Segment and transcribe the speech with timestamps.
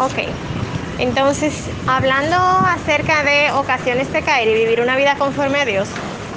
[0.00, 0.14] Ok,
[1.00, 1.52] entonces
[1.88, 5.88] hablando acerca de ocasiones de caer y vivir una vida conforme a Dios,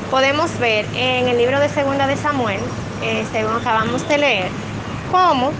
[0.09, 2.59] podemos ver en el libro de Segunda de Samuel,
[3.03, 4.47] eh, según acabamos de leer,
[5.11, 5.51] cómo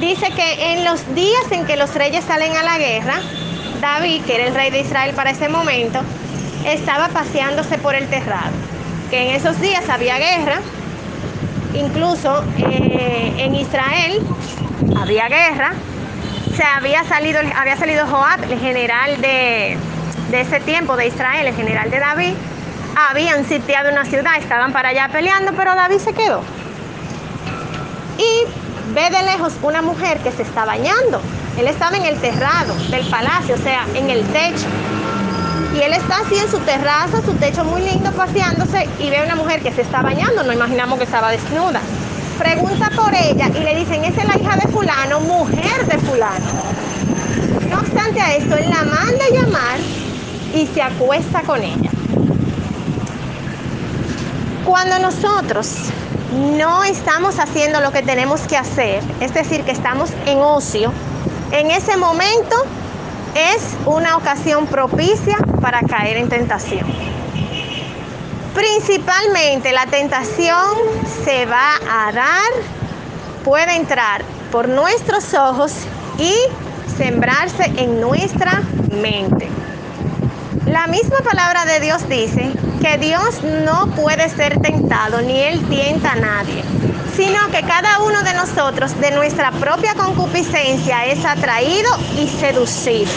[0.00, 3.20] dice que en los días en que los reyes salen a la guerra,
[3.80, 6.00] David, que era el rey de Israel para ese momento,
[6.66, 8.50] estaba paseándose por el terrado,
[9.10, 10.58] que en esos días había guerra,
[11.72, 14.20] incluso eh, en Israel
[14.96, 15.74] había guerra,
[16.58, 19.78] se había salido, había salido Joab, el general de,
[20.32, 22.34] de ese tiempo de Israel, el general de David,
[23.10, 26.42] habían sitiado una ciudad, estaban para allá peleando, pero David se quedó.
[28.18, 31.20] Y ve de lejos una mujer que se está bañando.
[31.56, 34.66] Él estaba en el terrado del palacio, o sea, en el techo.
[35.76, 39.24] Y él está así en su terraza, su techo muy lindo, paseándose y ve a
[39.24, 40.42] una mujer que se está bañando.
[40.42, 41.80] No imaginamos que estaba desnuda.
[42.38, 46.46] Pregunta por ella y le dicen, esa es la hija de fulano, mujer de fulano.
[47.68, 49.78] No obstante a esto, él la manda a llamar
[50.54, 51.90] y se acuesta con ella.
[54.64, 55.74] Cuando nosotros
[56.56, 60.92] no estamos haciendo lo que tenemos que hacer, es decir, que estamos en ocio,
[61.52, 62.56] en ese momento
[63.34, 66.86] es una ocasión propicia para caer en tentación.
[68.58, 70.66] Principalmente la tentación
[71.24, 72.50] se va a dar,
[73.44, 75.72] puede entrar por nuestros ojos
[76.18, 76.34] y
[76.96, 78.60] sembrarse en nuestra
[79.00, 79.48] mente.
[80.66, 82.50] La misma palabra de Dios dice
[82.82, 86.64] que Dios no puede ser tentado ni Él tienta a nadie,
[87.16, 93.12] sino que cada uno de nosotros de nuestra propia concupiscencia es atraído y seducido.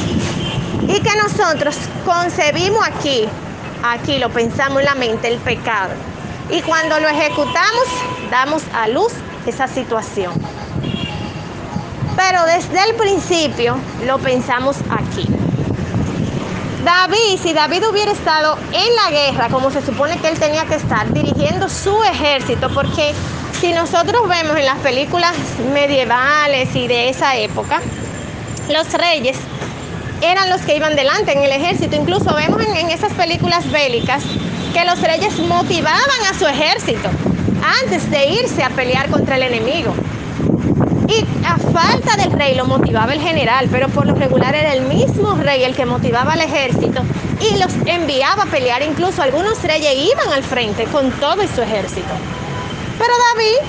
[0.88, 1.76] Y que nosotros
[2.06, 3.28] concebimos aquí,
[3.84, 5.94] aquí lo pensamos en la mente, el pecado.
[6.50, 7.86] Y cuando lo ejecutamos,
[8.30, 9.14] damos a luz
[9.46, 10.34] esa situación.
[12.16, 15.28] Pero desde el principio lo pensamos aquí.
[16.84, 20.76] David, si David hubiera estado en la guerra, como se supone que él tenía que
[20.76, 23.14] estar, dirigiendo su ejército, porque
[23.60, 25.34] si nosotros vemos en las películas
[25.72, 27.82] medievales y de esa época,
[28.68, 29.38] los reyes
[30.22, 31.96] eran los que iban delante en el ejército.
[31.96, 34.24] Incluso vemos en, esas películas bélicas
[34.74, 37.10] que los reyes motivaban a su ejército
[37.82, 39.94] antes de irse a pelear contra el enemigo.
[41.08, 44.84] Y a falta del rey lo motivaba el general, pero por lo regular era el
[44.84, 47.02] mismo rey el que motivaba al ejército
[47.42, 48.82] y los enviaba a pelear.
[48.82, 52.10] Incluso algunos reyes iban al frente con todo y su ejército.
[52.98, 53.68] Pero David,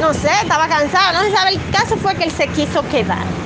[0.00, 1.50] no sé, estaba cansado, no se sabe.
[1.50, 3.41] El caso fue que él se quiso quedar.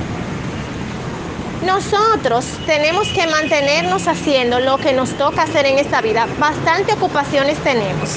[1.66, 6.28] Nosotros tenemos que mantenernos haciendo lo que nos toca hacer en esta vida.
[6.38, 8.10] Bastante ocupaciones tenemos,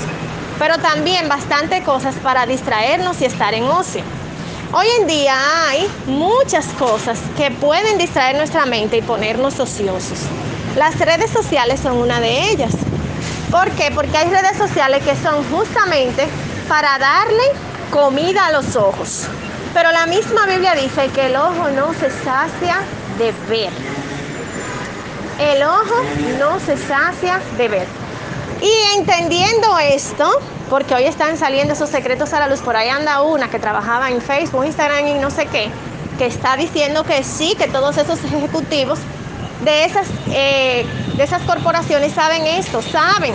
[0.59, 4.03] pero también bastante cosas para distraernos y estar en ocio.
[4.71, 5.35] Hoy en día
[5.67, 10.19] hay muchas cosas que pueden distraer nuestra mente y ponernos ociosos.
[10.77, 12.73] Las redes sociales son una de ellas.
[13.49, 13.89] ¿Por qué?
[13.89, 16.27] Porque hay redes sociales que son justamente
[16.67, 17.43] para darle
[17.89, 19.25] comida a los ojos.
[19.73, 22.83] Pero la misma Biblia dice que el ojo no se sacia
[23.19, 23.69] de ver.
[25.39, 25.95] El ojo
[26.39, 27.87] no se sacia de ver.
[28.61, 30.27] Y entendiendo esto,
[30.69, 34.09] porque hoy están saliendo esos secretos a la luz, por ahí anda una que trabajaba
[34.09, 35.69] en Facebook, Instagram y no sé qué,
[36.17, 38.99] que está diciendo que sí, que todos esos ejecutivos
[39.63, 40.85] de esas, eh,
[41.15, 43.33] de esas corporaciones saben esto, saben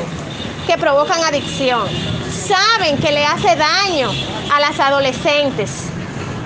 [0.67, 1.87] que provocan adicción,
[2.31, 4.11] saben que le hace daño
[4.53, 5.94] a las adolescentes.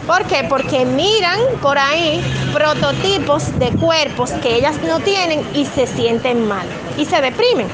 [0.09, 0.43] ¿Por qué?
[0.49, 2.25] Porque miran por ahí
[2.55, 7.69] prototipos de cuerpos que ellas no tienen y se sienten mal y se deprimen.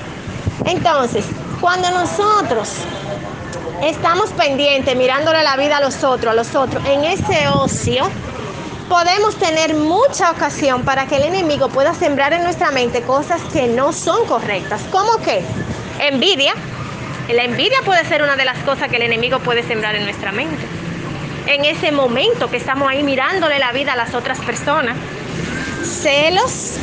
[0.67, 1.25] Entonces,
[1.61, 2.71] cuando nosotros
[3.84, 8.11] estamos pendientes, mirándole la vida a los otros, a los otros, en ese ocio,
[8.89, 13.69] podemos tener mucha ocasión para que el enemigo pueda sembrar en nuestra mente cosas que
[13.69, 14.83] no son correctas.
[14.91, 15.44] ¿Cómo que?
[16.00, 16.55] Envidia.
[17.33, 20.33] La envidia puede ser una de las cosas que el enemigo puede sembrar en nuestra
[20.33, 20.74] mente.
[21.47, 24.96] En ese momento que estamos ahí mirándole la vida a las otras personas.
[25.82, 26.76] Celos,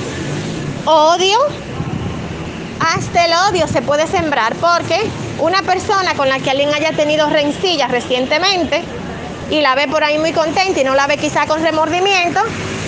[0.86, 1.38] odio,
[2.80, 5.00] hasta el odio se puede sembrar porque
[5.40, 8.84] una persona con la que alguien haya tenido rencillas recientemente
[9.50, 12.40] y la ve por ahí muy contenta y no la ve quizá con remordimiento,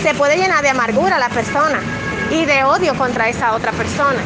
[0.02, 1.80] se puede llenar de amargura a la persona
[2.32, 4.22] y de odio contra esa otra persona.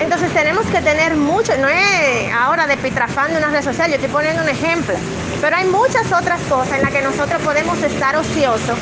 [0.00, 3.96] Entonces tenemos que tener mucho, no es ahora de pitrafán de una red social, yo
[3.96, 4.94] estoy poniendo un ejemplo,
[5.40, 8.78] pero hay muchas otras cosas en las que nosotros podemos estar ociosos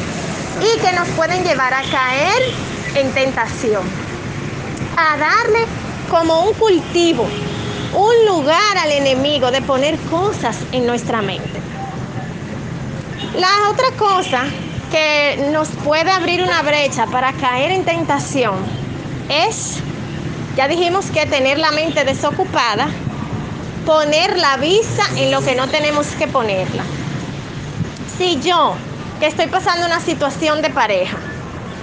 [0.61, 2.43] y que nos pueden llevar a caer
[2.95, 3.83] en tentación,
[4.97, 5.67] a darle
[6.11, 7.29] como un cultivo,
[7.95, 11.61] un lugar al enemigo de poner cosas en nuestra mente.
[13.35, 14.45] La otra cosa
[14.91, 18.55] que nos puede abrir una brecha para caer en tentación
[19.29, 19.79] es,
[20.57, 22.89] ya dijimos que tener la mente desocupada,
[23.87, 26.83] poner la vista en lo que no tenemos que ponerla.
[28.19, 28.75] Si yo,
[29.21, 31.17] que estoy pasando una situación de pareja,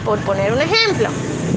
[0.04, 1.10] por poner un ejemplo,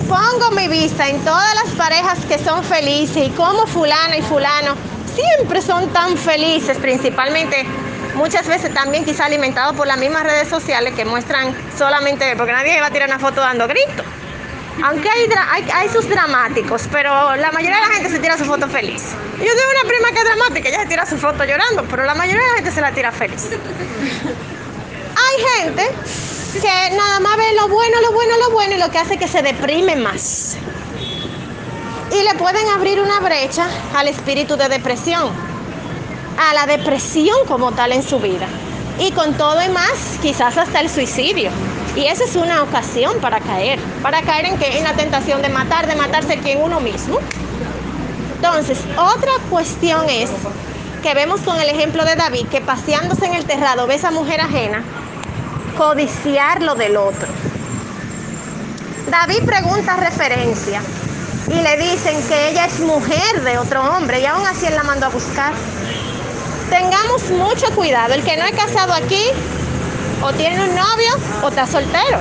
[0.08, 4.76] pongo mi vista en todas las parejas que son felices y como fulano y fulano
[5.14, 7.66] siempre son tan felices, principalmente
[8.14, 12.80] muchas veces también quizá alimentados por las mismas redes sociales que muestran solamente, porque nadie
[12.80, 14.06] va a tirar una foto dando gritos.
[14.84, 19.02] Aunque hay, sus dramáticos, pero la mayoría de la gente se tira su foto feliz.
[19.38, 22.14] Yo tengo una prima que es dramática, ella se tira su foto llorando, pero la
[22.14, 23.48] mayoría de la gente se la tira feliz.
[25.16, 25.90] hay gente
[26.60, 29.28] que nada más ve lo bueno, lo bueno, lo bueno y lo que hace que
[29.28, 30.56] se deprime más.
[32.12, 35.30] Y le pueden abrir una brecha al espíritu de depresión,
[36.38, 38.46] a la depresión como tal en su vida.
[38.98, 41.50] Y con todo y más, quizás hasta el suicidio.
[41.96, 43.78] Y esa es una ocasión para caer.
[44.02, 44.76] ¿Para caer en qué?
[44.76, 47.18] En la tentación de matar, de matarse quien uno mismo.
[48.36, 50.30] Entonces, otra cuestión es
[51.02, 54.10] que vemos con el ejemplo de David, que paseándose en el terrado ve a esa
[54.10, 54.82] mujer ajena
[55.78, 57.28] codiciar lo del otro.
[59.10, 60.82] David pregunta referencia
[61.48, 64.82] y le dicen que ella es mujer de otro hombre y aún así él la
[64.82, 65.52] mandó a buscar.
[66.70, 69.22] Tengamos mucho cuidado, el que no es casado aquí
[70.22, 72.18] o tiene un novio o está soltero.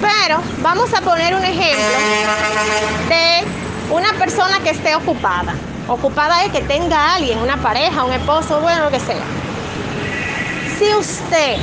[0.00, 1.84] Pero vamos a poner un ejemplo
[3.08, 3.44] de
[3.90, 5.54] una persona que esté ocupada.
[5.88, 9.40] Ocupada es que tenga alguien, una pareja, un esposo, bueno, lo que sea
[10.80, 11.56] si usted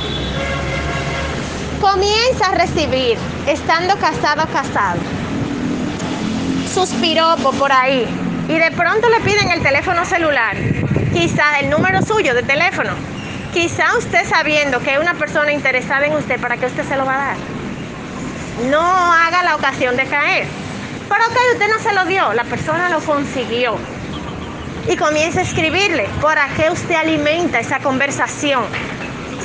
[1.80, 3.18] comienza a recibir,
[3.48, 5.00] estando casado casado,
[6.72, 8.06] sus piropos por ahí,
[8.48, 10.56] y de pronto le piden el teléfono celular,
[11.12, 12.92] quizá el número suyo de teléfono,
[13.60, 17.04] quizá usted sabiendo que es una persona interesada en usted, ¿para qué usted se lo
[17.04, 17.36] va a dar?
[18.70, 20.46] No haga la ocasión de caer.
[21.08, 23.76] Pero ok, usted no se lo dio, la persona lo consiguió.
[24.88, 28.64] Y comienza a escribirle, ¿para qué usted alimenta esa conversación?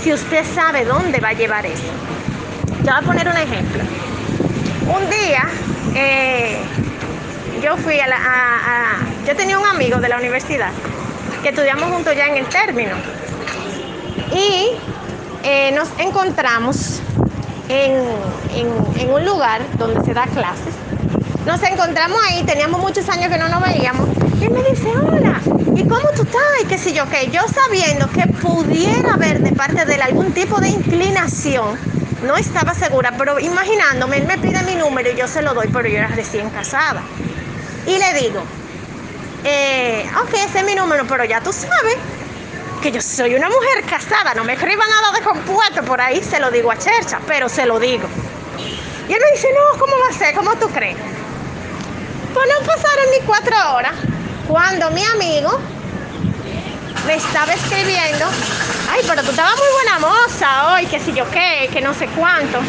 [0.04, 1.82] si usted sabe dónde va a llevar eso.
[2.84, 3.82] Yo voy a poner un ejemplo.
[4.94, 5.48] Un día
[5.96, 6.58] eh,
[7.64, 8.18] yo fui a la...
[9.26, 10.72] yo tenía un amigo de la universidad
[11.42, 12.96] que estudiamos juntos ya en el término
[14.36, 14.72] y
[15.44, 17.00] eh, nos encontramos
[17.70, 17.94] en,
[18.98, 20.74] en un lugar donde se da clases.
[21.46, 24.08] Nos encontramos ahí, teníamos muchos años que no nos veíamos
[24.40, 25.40] y él me dice, hola,
[25.76, 26.42] ¿y cómo tú estás?
[26.62, 30.32] Y qué sé yo, que yo sabiendo que pudiera haber de parte de él algún
[30.34, 31.78] tipo de inclinación,
[32.26, 35.68] no estaba segura, pero imaginándome, él me pide mi número y yo se lo doy,
[35.72, 37.02] pero yo era recién casada.
[37.86, 38.42] Y le digo,
[39.44, 41.98] eh, ok, ese es mi número, pero ya tú sabes
[42.84, 46.38] que yo soy una mujer casada, no me escriba nada de compuesto por ahí, se
[46.38, 48.10] lo digo a Chercha, pero se lo digo.
[49.08, 50.36] Y él me dice, no, ¿cómo va a ser?
[50.36, 50.98] ¿Cómo tú crees?
[52.34, 53.94] Pues no pasaron ni cuatro horas
[54.50, 55.58] cuando mi amigo
[57.08, 58.26] me estaba escribiendo,
[58.92, 62.08] ay, pero tú estabas muy buena moza hoy, que si yo qué, que no sé
[62.08, 62.60] cuánto.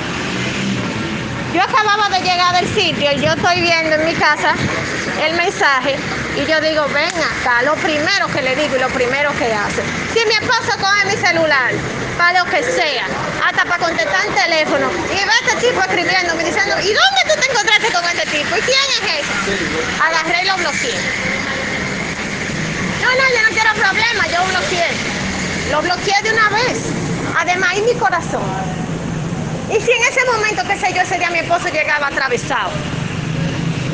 [1.52, 4.54] Yo acababa de llegar del sitio y yo estoy viendo en mi casa
[5.24, 5.96] el mensaje
[6.36, 9.82] y yo digo, ven acá, lo primero que le digo y lo primero que hace.
[10.12, 11.72] Si mi esposo coge mi celular,
[12.18, 13.06] para lo que sea,
[13.44, 17.40] hasta para contestar el teléfono, y ve a este tipo escribiéndome diciendo, ¿y dónde tú
[17.40, 18.56] te encontraste con este tipo?
[18.56, 20.02] ¿Y quién es ese?
[20.02, 20.98] Agarré y lo bloqueé.
[23.00, 24.88] No, no, yo no quiero problemas, yo bloqueé.
[25.70, 26.78] Lo bloqueé de una vez.
[27.38, 28.42] Además, y mi corazón.
[29.70, 32.70] Y si en ese momento, qué sé yo, ese día mi esposo llegaba atravesado.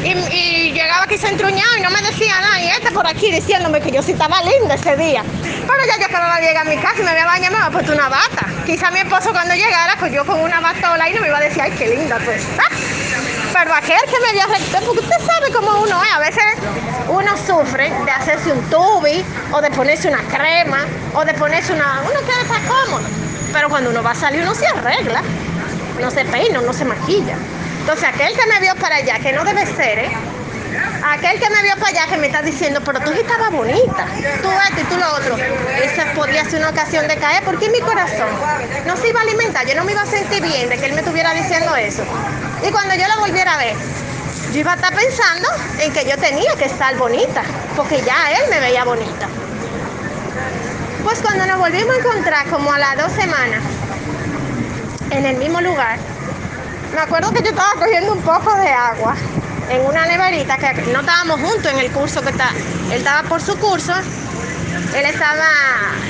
[0.04, 2.60] Y, llegaba aquí entruñado y no me decía nada.
[2.60, 5.22] Y este por aquí diciéndome que yo sí estaba linda ese día.
[5.42, 7.92] Pero ya yo de llegar a mi casa y me había bañado, me había puesto
[7.92, 8.46] una bata.
[8.64, 11.40] Quizá mi esposo cuando llegara, pues yo con una batola y no me iba a
[11.40, 12.68] decir, ay, qué linda tú estás.
[13.52, 14.42] Pero aquel que me dio
[14.86, 16.12] porque usted sabe cómo uno es.
[16.14, 16.44] A veces
[17.08, 22.00] uno sufre de hacerse un tubi o de ponerse una crema o de ponerse una.
[22.02, 23.04] Uno quiere estar cómodo.
[23.52, 25.22] Pero cuando uno va a salir, uno se arregla.
[26.00, 27.36] No se peina, no se maquilla.
[27.80, 30.10] Entonces, aquel que me vio para allá, que no debe ser, ¿eh?
[31.04, 34.06] Aquel que me vio para allá que me está diciendo, pero tú sí estabas bonita,
[34.42, 35.36] tú esto y tú lo otro.
[35.82, 38.28] Esa podría ser una ocasión de caer, porque mi corazón
[38.86, 40.92] no se iba a alimentar, yo no me iba a sentir bien de que él
[40.92, 42.04] me estuviera diciendo eso.
[42.66, 43.74] Y cuando yo lo volviera a ver,
[44.52, 47.42] yo iba a estar pensando en que yo tenía que estar bonita,
[47.76, 49.26] porque ya él me veía bonita.
[51.02, 53.62] Pues cuando nos volvimos a encontrar como a las dos semanas,
[55.10, 55.98] en el mismo lugar,
[57.00, 59.14] me acuerdo que yo estaba cogiendo un poco de agua
[59.70, 62.50] en una neverita que no estábamos juntos en el curso que está,
[62.90, 63.94] él estaba por su curso
[64.94, 65.46] él estaba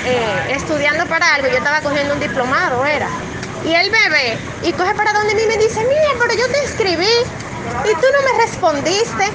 [0.05, 3.09] eh, estudiando para algo, yo estaba cogiendo un diplomado, era.
[3.65, 6.65] Y él me ve y coge para donde mí me dice, mira, pero yo te
[6.65, 9.31] escribí y tú no me respondiste.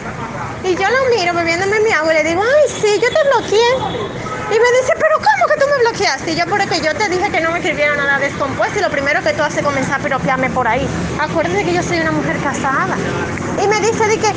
[0.65, 4.34] Y yo lo miro bebiéndome mi agua y le digo, ay, sí, yo te bloqueé.
[4.51, 6.31] Y me dice, pero ¿cómo que tú me bloqueaste?
[6.31, 9.23] Y yo, porque yo te dije que no me escribiera nada descompuesto y lo primero
[9.23, 10.87] que tú haces es comenzar a piropearme por ahí.
[11.19, 12.95] Acuérdate que yo soy una mujer casada.
[13.61, 14.31] Y me dice, de que,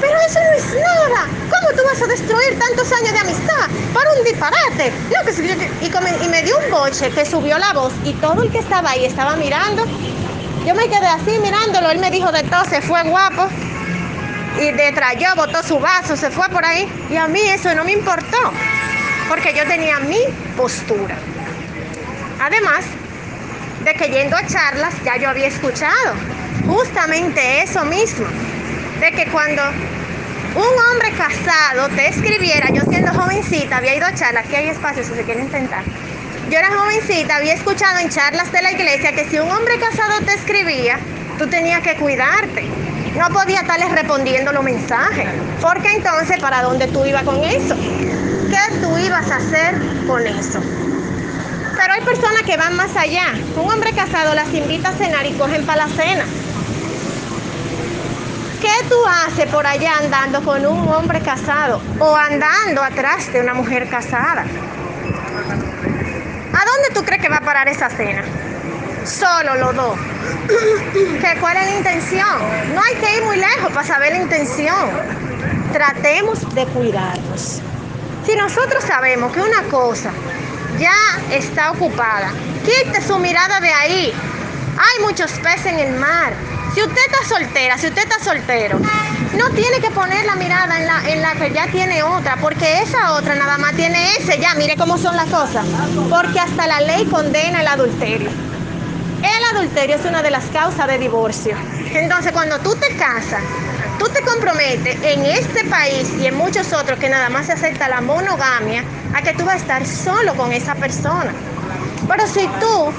[0.00, 1.26] pero eso no es nada.
[1.50, 4.92] ¿Cómo tú vas a destruir tantos años de amistad para un disparate?
[5.12, 8.60] No, que y, me dio un boche que subió la voz y todo el que
[8.60, 9.84] estaba ahí estaba mirando.
[10.66, 11.90] Yo me quedé así mirándolo.
[11.90, 13.46] Él me dijo de todo, se fue guapo.
[14.58, 16.90] Y detrás botó su vaso, se fue por ahí.
[17.10, 18.52] Y a mí eso no me importó
[19.30, 20.18] porque yo tenía mi
[20.56, 21.14] postura.
[22.42, 22.84] Además
[23.84, 26.14] de que yendo a charlas ya yo había escuchado
[26.66, 28.26] justamente eso mismo,
[28.98, 29.62] de que cuando
[30.56, 35.04] un hombre casado te escribiera, yo siendo jovencita, había ido a charlas, aquí hay espacio
[35.04, 35.84] si se quiere intentar.
[36.50, 40.20] Yo era jovencita, había escuchado en charlas de la iglesia que si un hombre casado
[40.26, 40.98] te escribía,
[41.38, 42.64] tú tenías que cuidarte.
[43.16, 45.28] No podía estarle respondiendo los mensajes,
[45.62, 47.76] porque entonces, ¿para dónde tú ibas con eso?
[48.50, 49.76] ¿Qué tú ibas a hacer
[50.08, 50.60] con eso?
[51.76, 53.26] Pero hay personas que van más allá.
[53.56, 56.24] Un hombre casado las invita a cenar y cogen para la cena.
[58.60, 63.54] ¿Qué tú haces por allá andando con un hombre casado o andando atrás de una
[63.54, 64.42] mujer casada?
[66.52, 68.24] ¿A dónde tú crees que va a parar esa cena?
[69.04, 69.98] Solo los dos.
[71.40, 72.38] ¿Cuál es la intención?
[72.74, 74.90] No hay que ir muy lejos para saber la intención.
[75.72, 77.62] Tratemos de cuidarnos.
[78.26, 80.10] Si nosotros sabemos que una cosa
[80.78, 80.94] ya
[81.30, 82.30] está ocupada,
[82.64, 84.14] quite su mirada de ahí.
[84.78, 86.32] Hay muchos peces en el mar.
[86.74, 88.78] Si usted está soltera, si usted está soltero,
[89.36, 92.82] no tiene que poner la mirada en la, en la que ya tiene otra, porque
[92.82, 94.54] esa otra nada más tiene ese ya.
[94.54, 95.64] Mire cómo son las cosas.
[96.08, 98.30] Porque hasta la ley condena el adulterio.
[99.22, 101.56] El adulterio es una de las causas de divorcio.
[101.92, 103.42] Entonces, cuando tú te casas,
[104.00, 107.86] tú te comprometes en este país y en muchos otros que nada más se acepta
[107.86, 108.82] la monogamia,
[109.14, 111.32] a que tú vas a estar solo con esa persona.
[112.08, 112.92] Pero si tú,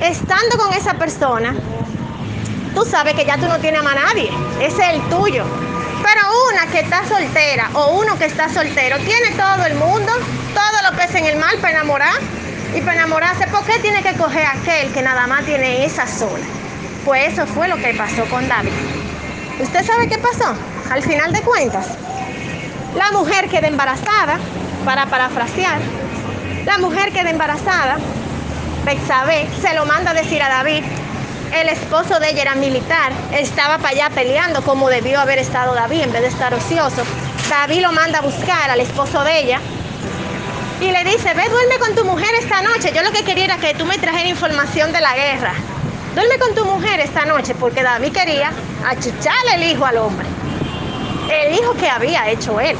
[0.00, 1.54] estando con esa persona,
[2.74, 4.28] tú sabes que ya tú no tienes a nadie,
[4.60, 5.44] ese es el tuyo.
[6.02, 10.12] Pero una que está soltera o uno que está soltero, tiene todo el mundo,
[10.52, 12.18] todo lo pesa en el mal para enamorar.
[12.74, 16.44] Y para enamorarse, ¿por qué tiene que coger aquel que nada más tiene esa sola?
[17.04, 19.01] Pues eso fue lo que pasó con David.
[19.60, 20.54] ¿Usted sabe qué pasó?
[20.90, 21.86] Al final de cuentas,
[22.96, 24.38] la mujer queda embarazada,
[24.84, 25.78] para parafrasear,
[26.64, 27.96] la mujer queda embarazada,
[28.84, 30.82] Bexabé se lo manda a decir a David,
[31.54, 36.02] el esposo de ella era militar, estaba para allá peleando como debió haber estado David
[36.02, 37.02] en vez de estar ocioso.
[37.48, 39.60] David lo manda a buscar al esposo de ella
[40.80, 42.92] y le dice, ve, duerme con tu mujer esta noche.
[42.94, 45.52] Yo lo que quería era que tú me trajeras información de la guerra.
[46.14, 48.52] Duerme con tu mujer esta noche porque David quería
[48.86, 50.26] achucharle el hijo al hombre.
[51.30, 52.76] El hijo que había hecho él.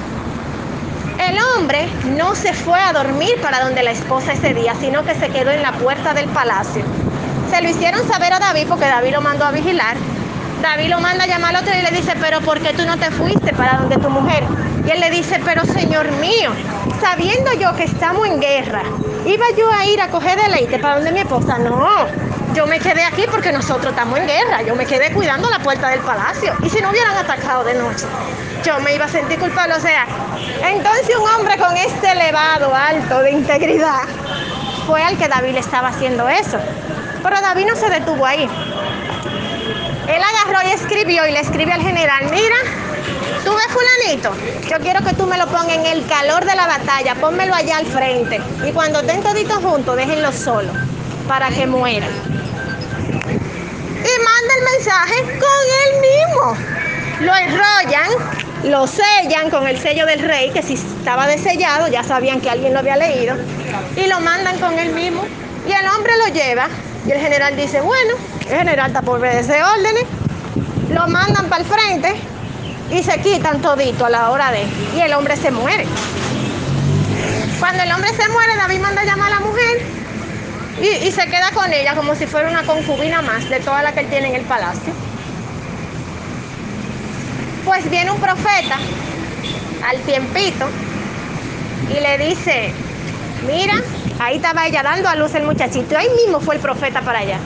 [1.19, 5.15] El hombre no se fue a dormir para donde la esposa ese día, sino que
[5.15, 6.83] se quedó en la puerta del palacio.
[7.51, 9.97] Se lo hicieron saber a David porque David lo mandó a vigilar.
[10.61, 12.99] David lo manda a llamar al otro y le dice, pero ¿por qué tú no
[12.99, 14.45] te fuiste para donde tu mujer?
[14.87, 16.51] Y él le dice, pero señor mío,
[17.01, 18.83] sabiendo yo que estamos en guerra,
[19.25, 21.59] ¿iba yo a ir a coger deleite para donde mi esposa?
[21.59, 22.07] No,
[22.55, 24.63] yo me quedé aquí porque nosotros estamos en guerra.
[24.63, 26.55] Yo me quedé cuidando la puerta del palacio.
[26.63, 28.05] Y si no hubieran atacado de noche,
[28.65, 29.75] yo me iba a sentir culpable.
[29.75, 30.07] O sea,
[30.63, 34.03] entonces un hombre con este elevado, alto de integridad,
[34.87, 36.59] fue al que David le estaba haciendo eso.
[37.23, 38.49] Pero David no se detuvo ahí.
[40.09, 42.57] Él agarró y escribió y le escribe al general, mira,
[43.45, 44.33] tú ves fulanito,
[44.69, 47.79] yo quiero que tú me lo pongas en el calor de la batalla, pónmelo allá
[47.79, 48.41] al frente.
[48.67, 50.73] Y cuando estén toditos juntos, déjenlo solo,
[51.29, 52.09] para que muera
[54.43, 56.57] manda el mensaje con él mismo.
[57.21, 58.11] Lo enrollan,
[58.65, 62.73] lo sellan con el sello del rey, que si estaba desellado ya sabían que alguien
[62.73, 63.37] lo había leído,
[63.97, 65.25] y lo mandan con él mismo.
[65.67, 66.69] Y el hombre lo lleva,
[67.07, 70.05] y el general dice, bueno, el general está por obedecer órdenes,
[70.91, 72.15] lo mandan para el frente
[72.91, 75.87] y se quitan todito a la hora de, y el hombre se muere.
[77.61, 80.02] Cuando el hombre se muere, David manda a llamar a la mujer
[80.83, 84.01] y, se queda con ella como si fuera una concubina más de toda la que
[84.01, 84.93] él tiene en el palacio.
[87.65, 88.79] Pues viene un profeta
[89.89, 90.69] al tiempito
[91.89, 92.73] y le dice,
[93.47, 93.75] mira,
[94.19, 97.39] ahí estaba ella dando a luz el muchachito, ahí mismo fue el profeta para allá.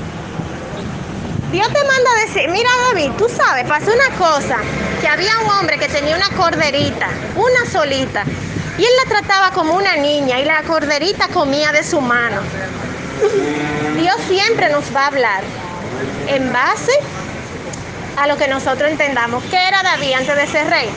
[1.52, 4.56] Dios te manda a decir, mira David, tú sabes, pasó una cosa,
[5.00, 8.24] que había un hombre que tenía una corderita, una solita,
[8.78, 12.40] Y él la trataba como una niña y la corderita comía de su mano.
[13.96, 15.42] Dios siempre nos va a hablar
[16.28, 16.92] en base
[18.16, 19.42] a lo que nosotros entendamos.
[19.44, 20.88] ¿Qué era David antes de ser rey?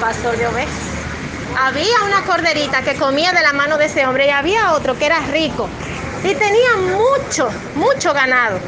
[0.00, 0.74] Pastor, de ovejas.
[1.58, 5.06] Había una corderita que comía de la mano de ese hombre y había otro que
[5.06, 5.68] era rico
[6.22, 8.58] y tenía mucho, mucho ganado.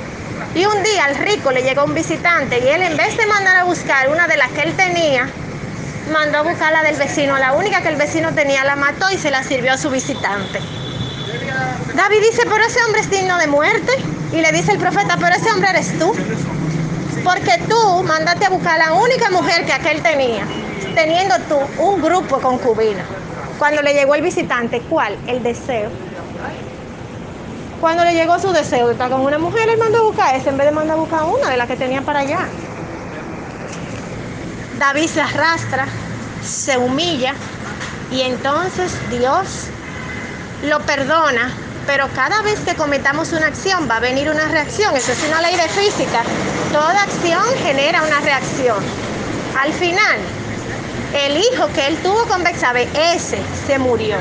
[0.54, 3.56] Y un día al rico le llegó un visitante y él en vez de mandar
[3.56, 5.28] a buscar una de las que él tenía,
[6.12, 7.38] mandó a buscar la del vecino.
[7.38, 10.60] La única que el vecino tenía la mató y se la sirvió a su visitante.
[11.94, 13.92] David dice, pero ese hombre es digno de muerte.
[14.32, 16.14] Y le dice el profeta, pero ese hombre eres tú.
[17.22, 20.44] Porque tú mandaste a buscar la única mujer que aquel tenía,
[20.94, 23.02] teniendo tú un grupo concubino.
[23.58, 25.16] Cuando le llegó el visitante, ¿cuál?
[25.26, 25.90] El deseo.
[27.80, 30.48] Cuando le llegó su deseo de estar con una mujer, él mandó a buscar ese
[30.48, 32.48] en vez de mandar a buscar una de las que tenía para allá.
[34.78, 35.86] David se arrastra,
[36.44, 37.34] se humilla
[38.10, 39.66] y entonces Dios
[40.64, 41.52] lo perdona,
[41.86, 44.96] pero cada vez que cometamos una acción va a venir una reacción.
[44.96, 46.22] Eso es una ley de física.
[46.72, 48.78] Toda acción genera una reacción.
[49.58, 50.18] Al final,
[51.14, 54.16] el hijo que él tuvo con Bexabe, ese se murió.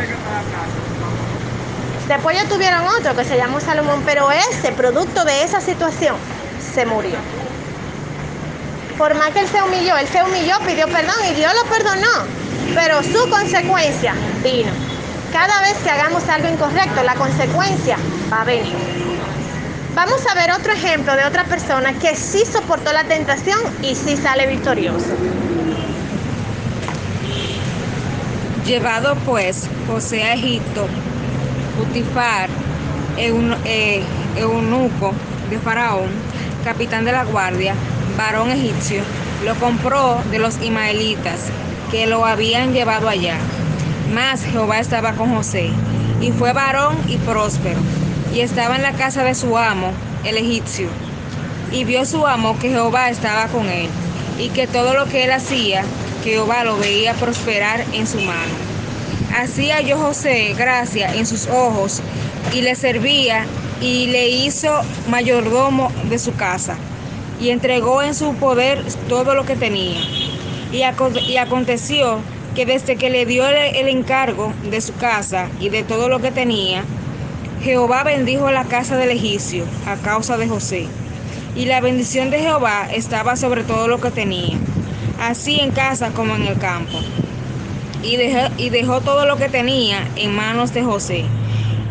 [2.08, 6.18] Después ya tuvieron otro que se llamó Salomón, pero ese, producto de esa situación,
[6.74, 7.16] se murió.
[8.98, 12.26] Por más que él se humilló, él se humilló, pidió perdón y Dios lo perdonó.
[12.76, 14.14] Pero su consecuencia
[14.44, 14.91] vino.
[15.32, 17.98] Cada vez que hagamos algo incorrecto, la consecuencia
[18.32, 18.76] va a venir.
[19.96, 24.18] Vamos a ver otro ejemplo de otra persona que sí soportó la tentación y sí
[24.18, 25.08] sale victorioso.
[28.66, 30.88] Llevado pues José a Egipto,
[31.78, 32.50] Putifar,
[33.18, 34.04] eh,
[34.36, 35.14] eunuco
[35.50, 36.10] de Faraón,
[36.64, 37.74] capitán de la guardia,
[38.18, 39.02] varón egipcio,
[39.46, 41.48] lo compró de los ismaelitas
[41.90, 43.38] que lo habían llevado allá.
[44.14, 45.70] Mas Jehová estaba con José,
[46.20, 47.80] y fue varón y próspero,
[48.34, 49.92] y estaba en la casa de su amo,
[50.26, 50.90] el egipcio.
[51.72, 53.88] Y vio su amo que Jehová estaba con él,
[54.38, 55.84] y que todo lo que él hacía,
[56.26, 58.54] Jehová lo veía prosperar en su mano.
[59.38, 62.02] Así halló José gracia en sus ojos,
[62.54, 63.46] y le servía,
[63.80, 66.76] y le hizo mayordomo de su casa,
[67.40, 70.02] y entregó en su poder todo lo que tenía.
[70.74, 70.84] Y,
[71.38, 72.20] aconteció
[72.56, 76.32] que desde que le dio el, encargo de su casa y de todo lo que
[76.32, 76.84] tenía,
[77.64, 80.88] Jehová bendijo la casa del egipcio a causa de José.
[81.56, 84.58] Y la bendición de Jehová estaba sobre todo lo que tenía,
[85.22, 87.00] así en casa como en el campo.
[88.04, 91.24] Y dejó, y dejó todo lo que tenía en manos de José.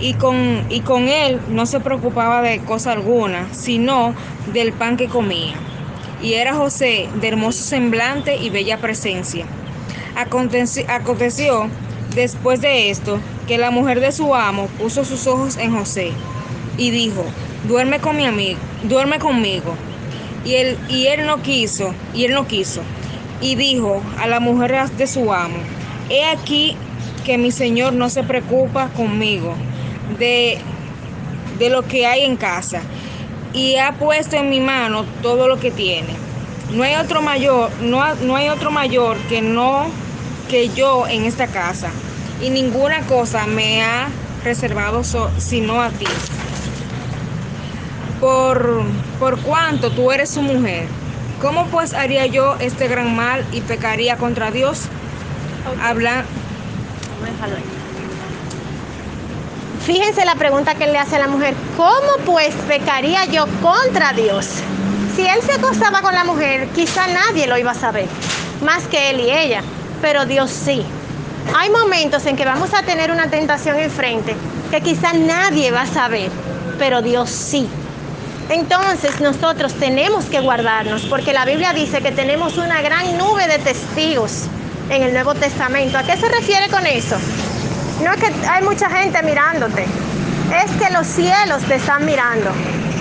[0.01, 4.15] Y con, y con él no se preocupaba de cosa alguna, sino
[4.53, 5.55] del pan que comía.
[6.23, 9.47] Y era José de hermoso semblante y bella presencia
[10.17, 11.69] Aconteció,
[12.15, 16.13] después de esto que la mujer de su amo puso sus ojos en José
[16.77, 17.25] y dijo,
[17.69, 19.75] duerme con mi amigo, duerme conmigo.
[20.45, 22.81] Y él, y él no quiso, y él no quiso.
[23.41, 25.59] Y dijo a la mujer de su amo,
[26.09, 26.77] he aquí
[27.25, 29.55] que mi señor no se preocupa conmigo
[30.19, 30.59] de,
[31.59, 32.81] de lo que hay en casa
[33.53, 36.30] y ha puesto en mi mano todo lo que tiene.
[36.73, 39.87] No hay otro mayor, no, no hay otro mayor que no
[40.49, 41.91] que yo en esta casa
[42.41, 44.09] y ninguna cosa me ha
[44.45, 45.03] reservado
[45.39, 46.07] sino a ti.
[48.21, 48.83] Por,
[49.19, 50.87] por cuanto tú eres su mujer,
[51.41, 54.83] ¿cómo pues haría yo este gran mal y pecaría contra Dios?
[55.83, 56.25] Habla.
[59.87, 64.63] Fíjense la pregunta que le hace a la mujer, ¿cómo pues pecaría yo contra Dios?
[65.17, 68.07] Si él se acostaba con la mujer, quizá nadie lo iba a saber,
[68.63, 69.63] más que él y ella
[70.01, 70.83] pero Dios sí.
[71.57, 74.35] Hay momentos en que vamos a tener una tentación enfrente
[74.71, 76.31] que quizá nadie va a saber,
[76.79, 77.69] pero Dios sí.
[78.49, 83.59] Entonces nosotros tenemos que guardarnos, porque la Biblia dice que tenemos una gran nube de
[83.59, 84.47] testigos
[84.91, 85.99] en el Nuevo Testamento.
[85.99, 87.17] ¿A qué se refiere con eso?
[88.05, 89.85] No es que hay mucha gente mirándote,
[90.65, 92.51] es que los cielos te están mirando.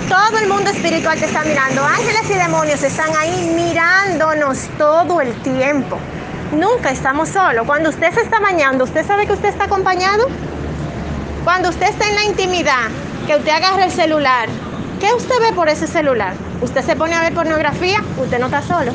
[0.09, 1.85] Todo el mundo espiritual te está mirando.
[1.85, 5.99] Ángeles y demonios están ahí mirándonos todo el tiempo.
[6.51, 7.67] Nunca estamos solos.
[7.67, 10.25] Cuando usted se está bañando, ¿usted sabe que usted está acompañado?
[11.43, 12.87] Cuando usted está en la intimidad,
[13.27, 14.49] que usted agarra el celular,
[14.99, 16.33] ¿qué usted ve por ese celular?
[16.59, 18.03] ¿Usted se pone a ver pornografía?
[18.17, 18.91] Usted no está solo.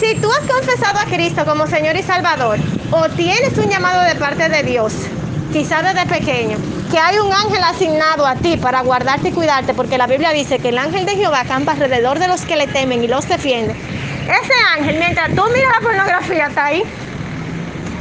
[0.00, 2.58] Si tú has confesado a Cristo como Señor y Salvador,
[2.90, 4.94] o tienes un llamado de parte de Dios,
[5.52, 6.56] quizás desde pequeño,
[6.92, 10.58] que hay un ángel asignado a ti para guardarte y cuidarte, porque la Biblia dice
[10.58, 13.74] que el ángel de Jehová campa alrededor de los que le temen y los defiende
[14.22, 16.82] ese ángel, mientras tú miras la pornografía, está ahí.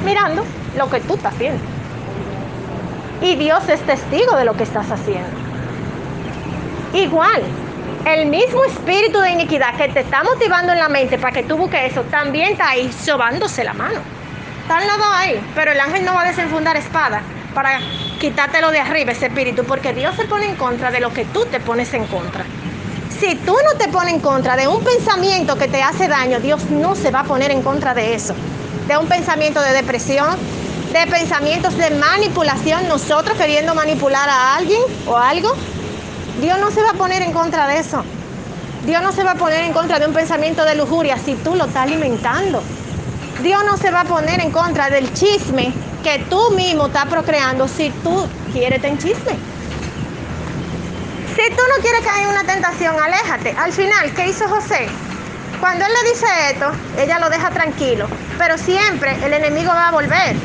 [0.05, 0.43] mirando
[0.77, 1.61] lo que tú estás haciendo.
[3.21, 5.29] Y Dios es testigo de lo que estás haciendo.
[6.93, 7.41] Igual,
[8.05, 11.57] el mismo espíritu de iniquidad que te está motivando en la mente para que tú
[11.57, 13.99] busques eso, también está ahí sobándose la mano.
[14.63, 17.21] Están los dos ahí, pero el ángel no va a desenfundar espada
[17.53, 17.79] para
[18.19, 21.45] quitártelo de arriba ese espíritu, porque Dios se pone en contra de lo que tú
[21.45, 22.45] te pones en contra.
[23.19, 26.69] Si tú no te pones en contra de un pensamiento que te hace daño, Dios
[26.69, 28.33] no se va a poner en contra de eso.
[28.87, 30.37] De un pensamiento de depresión,
[30.91, 35.53] de pensamientos de manipulación, nosotros queriendo manipular a alguien o algo,
[36.41, 38.03] Dios no se va a poner en contra de eso.
[38.85, 41.55] Dios no se va a poner en contra de un pensamiento de lujuria si tú
[41.55, 42.63] lo estás alimentando.
[43.43, 47.67] Dios no se va a poner en contra del chisme que tú mismo estás procreando
[47.67, 49.37] si tú quieres tener chisme.
[51.35, 53.55] Si tú no quieres caer en una tentación, aléjate.
[53.57, 54.87] Al final, ¿qué hizo José?
[55.59, 58.07] Cuando él le dice esto, ella lo deja tranquilo.
[58.37, 60.35] Pero siempre el enemigo va a volver.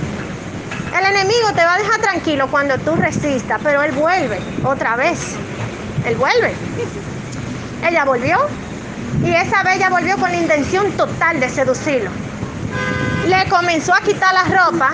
[0.97, 5.35] El enemigo te va a dejar tranquilo cuando tú resistas, pero él vuelve otra vez.
[6.07, 6.55] Él vuelve.
[7.87, 8.39] Ella volvió
[9.25, 12.11] y esa vez ella volvió con la intención total de seducirlo.
[13.27, 14.93] Le comenzó a quitar la ropa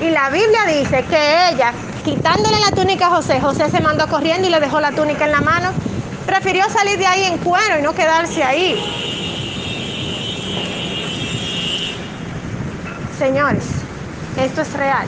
[0.00, 1.72] y la Biblia dice que ella
[2.04, 5.32] quitándole la túnica a José, José se mandó corriendo y le dejó la túnica en
[5.32, 5.70] la mano.
[6.26, 8.80] Prefirió salir de ahí en cuero y no quedarse ahí.
[13.18, 13.64] Señores,
[14.40, 15.06] esto es real.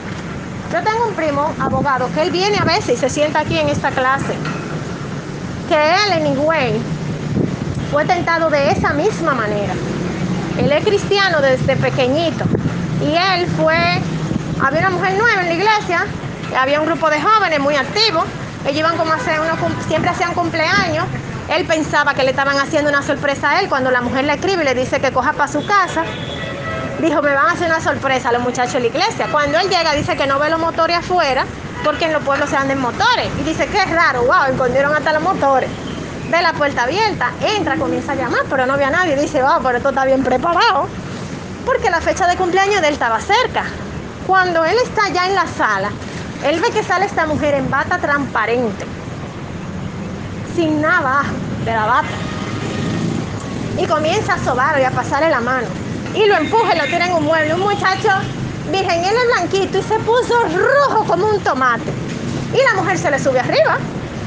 [0.72, 3.68] Yo tengo un primo abogado que él viene a veces y se sienta aquí en
[3.68, 4.35] esta clase.
[5.68, 6.81] Que él, anyway,
[7.92, 9.74] fue tentado de esa misma manera.
[10.59, 12.44] Él es cristiano desde pequeñito.
[13.00, 14.00] Y él fue,
[14.62, 16.07] había una mujer nueva en la iglesia
[16.57, 18.25] había un grupo de jóvenes muy activos,
[18.64, 21.07] ellos iban como a hacer unos, siempre hacían cumpleaños,
[21.49, 24.62] él pensaba que le estaban haciendo una sorpresa a él, cuando la mujer le escribe
[24.62, 26.03] y le dice que coja para su casa,
[27.01, 29.27] dijo, me van a hacer una sorpresa a los muchachos de la iglesia.
[29.31, 31.44] Cuando él llega dice que no ve los motores afuera,
[31.83, 35.23] porque en los pueblos se andan motores, y dice, es raro, wow, escondieron hasta los
[35.23, 35.70] motores.
[36.31, 39.79] Ve la puerta abierta, entra, comienza a llamar, pero no había nadie, dice, wow, pero
[39.79, 40.87] esto está bien preparado,
[41.64, 43.64] porque la fecha de cumpleaños de él estaba cerca.
[44.30, 45.90] Cuando él está ya en la sala,
[46.44, 48.84] él ve que sale esta mujer en bata transparente,
[50.54, 51.32] sin nada abajo
[51.64, 52.08] de la bata.
[53.76, 55.66] Y comienza a sobarlo y a pasarle la mano.
[56.14, 57.54] Y lo empuja y lo tira en un mueble.
[57.54, 58.08] Un muchacho
[58.70, 61.90] virgen, él es blanquito y se puso rojo como un tomate.
[62.54, 63.78] Y la mujer se le sube arriba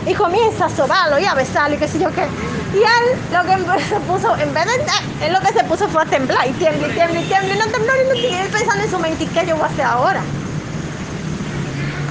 [0.06, 2.28] y comienza a sobarlo y a besarlo y qué sé yo qué.
[2.74, 6.02] Y él lo que se puso, en vez de, él lo que se puso fue
[6.02, 8.84] a temblar y tiembla y tiembla y tiembla y no tembló y no él pensando
[8.84, 10.22] en su mente, ¿qué yo voy a hacer ahora?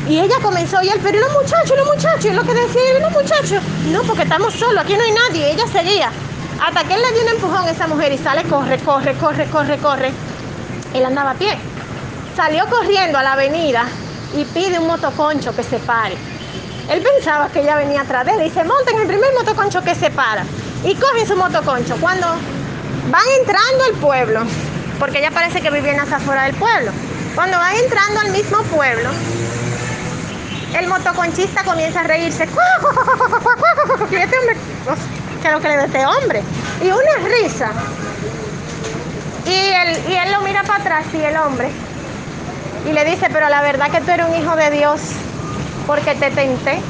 [0.08, 3.12] Y ella comenzó, y él, pero los muchachos, los muchachos, y lo que decía, los
[3.12, 6.10] muchachos, no, porque estamos solos, aquí no hay nadie, ella seguía.
[6.60, 9.46] Hasta que él le dio un empujón a esa mujer y sale, corre, corre, corre,
[9.46, 10.12] corre, corre.
[10.92, 11.56] Él andaba a pie.
[12.36, 13.84] Salió corriendo a la avenida
[14.36, 16.16] y pide un motoconcho que se pare.
[16.90, 19.82] Él pensaba que ella venía atrás de él y se monta en el primer motoconcho
[19.82, 20.44] que se para
[20.84, 21.96] y coge su motoconcho.
[22.00, 22.26] Cuando
[23.10, 24.40] van entrando al pueblo,
[24.98, 26.92] porque ella parece que vivía en las del pueblo,
[27.34, 29.10] cuando van entrando al mismo pueblo,
[30.74, 32.48] el motoconchista comienza a reírse.
[34.10, 34.56] ¿Qué este hombre?
[35.40, 36.42] ¿Qué es lo que le da este hombre?
[36.82, 37.70] Y una risa.
[39.46, 41.70] Y él, y él lo mira para atrás, y el hombre.
[42.88, 45.00] Y le dice, pero la verdad que tú eres un hijo de Dios,
[45.86, 46.80] porque te tenté,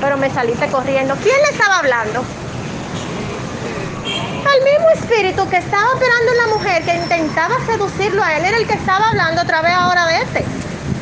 [0.00, 1.14] pero me saliste corriendo.
[1.22, 2.24] ¿Quién le estaba hablando?
[4.04, 8.56] El mismo espíritu que estaba operando en la mujer, que intentaba seducirlo a él, era
[8.56, 10.44] el que estaba hablando otra vez ahora de este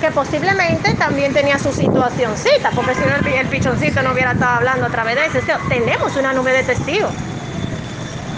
[0.01, 4.87] que posiblemente también tenía su situacióncita, porque si no el, pichoncito no hubiera estado hablando
[4.87, 5.39] a través de eso.
[5.69, 7.11] tenemos una nube de testigos.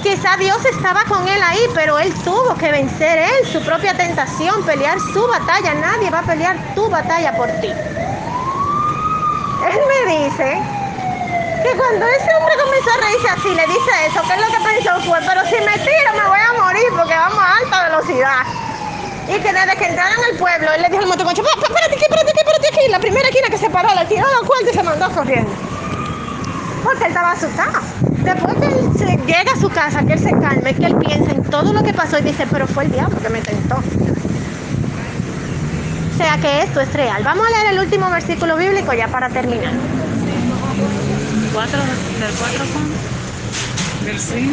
[0.03, 4.63] Quizá Dios estaba con él ahí, pero él tuvo que vencer él su propia tentación,
[4.65, 5.75] pelear su batalla.
[5.75, 7.71] Nadie va a pelear tu batalla por ti.
[9.61, 10.59] Él me dice
[11.63, 14.61] que cuando ese hombre comenzó a reírse así, le dice eso, ¿qué es lo que
[14.65, 15.01] pensó?
[15.09, 18.43] Fue, pero si me tiro me voy a morir porque vamos a alta velocidad.
[19.29, 22.31] Y que desde que entraron al pueblo, él le dijo al motoconcho, espérate aquí, espérate
[22.31, 22.89] aquí, espérate aquí.
[22.91, 25.51] La primera esquina que se paró, le tiró la cuarta y se mandó corriendo.
[26.83, 27.79] Porque él estaba asustado.
[28.25, 31.45] Después que él llega a su casa, que él se calme, que él piensa en
[31.45, 33.77] todo lo que pasó y dice, pero fue el diablo que me tentó.
[36.21, 37.23] Sea que esto es real.
[37.25, 39.73] Vamos a leer el último versículo bíblico ya para terminar.
[41.55, 42.65] ¿Cuatro, ¿Del 4
[44.05, 44.53] Del 5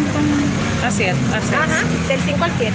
[0.86, 2.74] así es, así Ajá, del 5 al 7.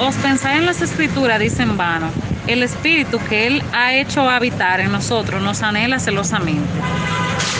[0.00, 2.08] Os pensáis en las escrituras, dice en vano.
[2.46, 6.70] El espíritu que Él ha hecho habitar en nosotros nos anhela celosamente.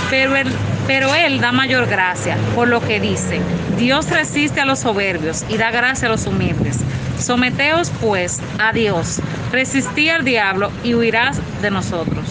[0.08, 0.50] Pero él,
[0.86, 3.42] pero él da mayor gracia, por lo que dice,
[3.76, 6.78] Dios resiste a los soberbios y da gracia a los humildes.
[7.18, 9.20] Someteos pues a Dios,
[9.52, 12.24] Resistí al diablo y huirás de nosotros.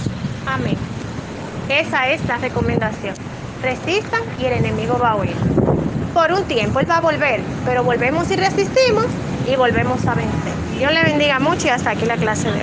[0.48, 0.76] Amén.
[1.70, 3.14] Esa es la recomendación.
[3.62, 5.36] Resistan y el enemigo va a huir.
[6.16, 9.06] Por un tiempo él va a volver, pero volvemos y resistimos
[9.48, 10.54] y volvemos a vencer.
[10.80, 12.60] Dios le bendiga mucho y hasta aquí la clase de hoy.